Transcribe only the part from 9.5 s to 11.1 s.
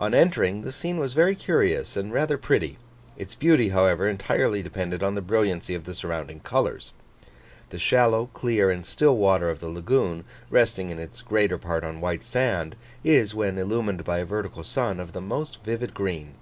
the lagoon, resting in